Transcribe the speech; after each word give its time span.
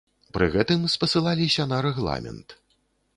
Пры 0.35 0.45
гэтым 0.55 0.87
спасылаліся 0.93 1.63
на 1.73 1.83
рэгламент. 1.89 2.57